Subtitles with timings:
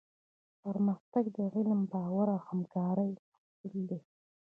[0.63, 3.99] پرمختګ د علم، باور او همکارۍ محصول دی.